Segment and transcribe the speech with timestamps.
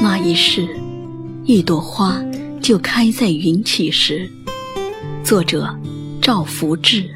[0.00, 0.68] 那一世，
[1.44, 2.22] 一朵花
[2.60, 4.30] 就开在云起时。
[5.22, 5.74] 作者：
[6.20, 7.08] 赵福志。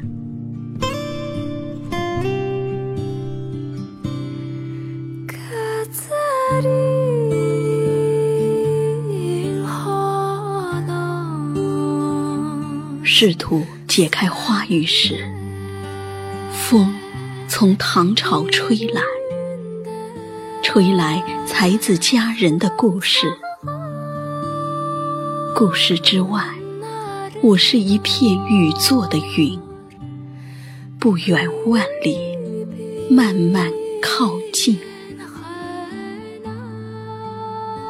[13.03, 15.29] 试图解开花语时，
[16.53, 16.95] 风
[17.49, 19.01] 从唐朝吹来，
[20.71, 23.25] 吹来才子佳人的故事。
[25.55, 26.45] 故事之外，
[27.41, 29.59] 我是一片雨做的云，
[30.99, 32.15] 不远万里，
[33.09, 34.77] 慢慢靠近。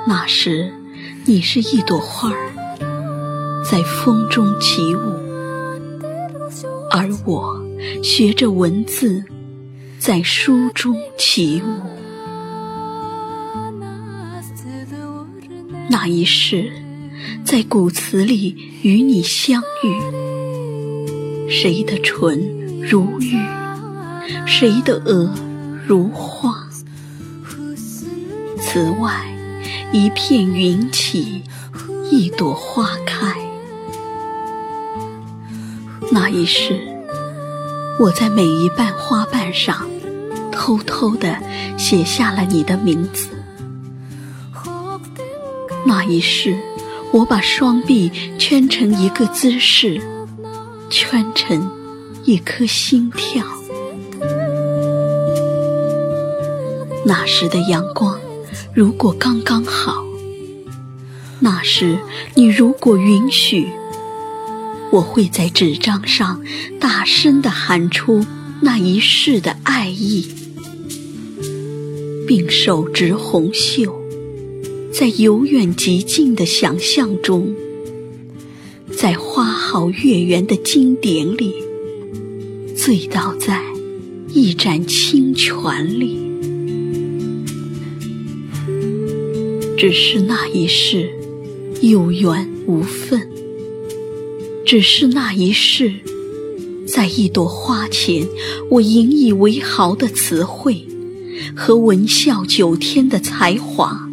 [0.07, 0.71] 那时，
[1.25, 3.61] 你是一朵花儿。
[3.69, 5.01] 在风中起舞，
[6.91, 7.61] 而我
[8.01, 9.21] 学着文字，
[9.99, 11.99] 在书中起舞。
[15.91, 16.71] 那一世，
[17.43, 22.39] 在古词里与你相遇，谁的唇
[22.79, 23.35] 如玉，
[24.45, 25.33] 谁的额
[25.87, 26.69] 如花。
[28.61, 29.25] 此外，
[29.91, 31.41] 一片云起，
[32.11, 33.35] 一朵花开。
[36.11, 36.79] 那一世，
[37.99, 39.89] 我在每一瓣花瓣上
[40.51, 41.35] 偷偷地
[41.79, 43.27] 写下了你的名字。
[45.85, 46.57] 那一世，
[47.11, 50.01] 我把双臂圈成一个姿势，
[50.89, 51.71] 圈成
[52.25, 53.45] 一颗心跳。
[57.05, 58.19] 那时的阳光，
[58.73, 60.03] 如果刚刚好，
[61.39, 61.97] 那时
[62.35, 63.69] 你如果允许。
[64.91, 66.41] 我会在纸张上
[66.79, 68.25] 大声地喊出
[68.59, 70.27] 那一世的爱意，
[72.27, 73.98] 并手执红袖，
[74.91, 77.53] 在由远及近的想象中，
[78.91, 81.53] 在花好月圆的经典里，
[82.75, 83.63] 醉倒在
[84.33, 86.17] 一盏清泉里。
[89.77, 91.09] 只是那一世
[91.81, 93.29] 有缘无分。
[94.65, 95.93] 只是那一世，
[96.85, 98.27] 在一朵花前，
[98.69, 100.85] 我引以为豪的词汇
[101.55, 104.08] 和文笑九天的才华，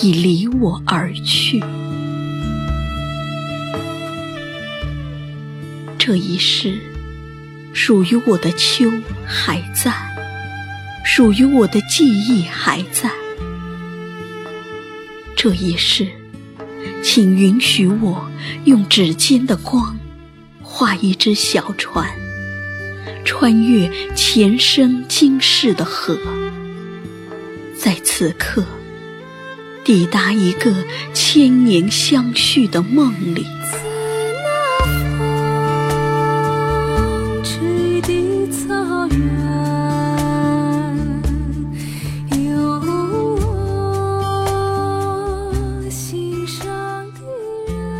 [0.00, 1.62] 已离我而去。
[5.98, 6.78] 这一世，
[7.72, 8.90] 属于我的秋
[9.26, 9.92] 还在，
[11.04, 13.10] 属于我的记忆还在。
[15.36, 16.08] 这一世。
[17.04, 18.28] 请允许我
[18.64, 19.98] 用指尖的光，
[20.62, 22.08] 画一只小船，
[23.24, 26.16] 穿越前生今世的河，
[27.76, 28.64] 在此刻
[29.84, 30.72] 抵达一个
[31.12, 33.44] 千年相续的梦里。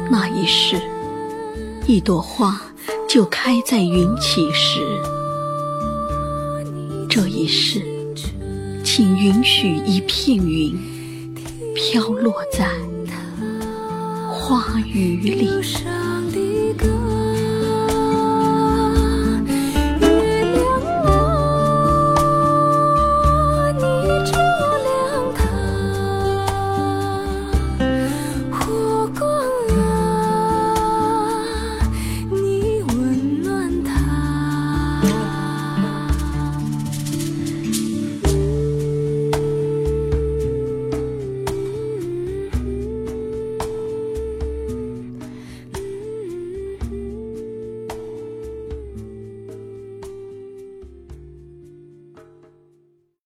[0.08, 0.80] 那一世，
[1.86, 2.60] 一朵花
[3.08, 4.80] 就开在云起时。
[7.08, 7.82] 这一世，
[8.84, 10.78] 请允许一片云
[11.74, 12.66] 飘落在
[14.32, 15.48] 花雨里。